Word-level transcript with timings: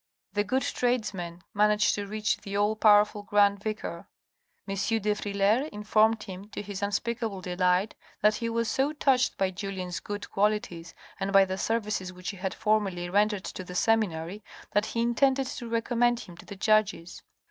The 0.33 0.43
good 0.43 0.63
tradesmen 0.63 1.43
managed 1.53 1.93
to 1.93 2.07
reach 2.07 2.37
the 2.37 2.57
all 2.57 2.75
powerful 2.75 3.21
grand 3.21 3.61
vicar. 3.61 4.07
M. 4.67 4.73
de 4.73 5.13
Frilair 5.13 5.67
informed 5.69 6.23
him, 6.23 6.49
to 6.49 6.63
his 6.63 6.81
unspeakable 6.81 7.41
delight, 7.41 7.93
that 8.21 8.33
he 8.37 8.49
was 8.49 8.67
so 8.67 8.93
touched 8.93 9.37
by 9.37 9.51
Julien's 9.51 9.99
good 9.99 10.27
qualities, 10.31 10.95
and 11.19 11.31
by 11.31 11.45
the 11.45 11.55
services 11.59 12.11
which 12.11 12.31
he 12.31 12.37
had 12.37 12.55
formerly 12.55 13.11
rendered 13.11 13.43
to 13.43 13.63
the 13.63 13.75
seminary, 13.75 14.43
that 14.71 14.87
he 14.87 15.01
intended 15.01 15.45
to 15.45 15.69
recommend 15.69 16.21
him 16.21 16.35
to 16.37 16.47
the 16.47 16.55
judges. 16.55 17.21